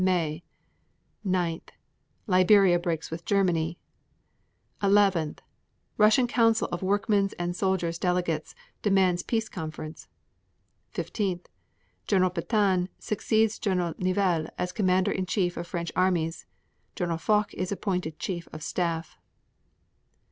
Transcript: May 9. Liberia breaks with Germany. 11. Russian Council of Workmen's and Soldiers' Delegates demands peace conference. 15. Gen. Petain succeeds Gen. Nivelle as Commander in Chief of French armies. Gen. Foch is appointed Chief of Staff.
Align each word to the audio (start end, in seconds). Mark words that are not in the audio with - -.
May 0.03 0.41
9. 1.23 1.61
Liberia 2.25 2.79
breaks 2.79 3.11
with 3.11 3.23
Germany. 3.23 3.77
11. 4.81 5.35
Russian 5.95 6.25
Council 6.25 6.67
of 6.71 6.81
Workmen's 6.81 7.33
and 7.33 7.55
Soldiers' 7.55 7.99
Delegates 7.99 8.55
demands 8.81 9.21
peace 9.21 9.47
conference. 9.47 10.07
15. 10.89 11.41
Gen. 12.07 12.29
Petain 12.31 12.89
succeeds 12.97 13.59
Gen. 13.59 13.93
Nivelle 13.99 14.49
as 14.57 14.71
Commander 14.71 15.11
in 15.11 15.27
Chief 15.27 15.55
of 15.55 15.67
French 15.67 15.91
armies. 15.95 16.47
Gen. 16.95 17.15
Foch 17.19 17.53
is 17.53 17.71
appointed 17.71 18.17
Chief 18.17 18.47
of 18.51 18.63
Staff. 18.63 19.19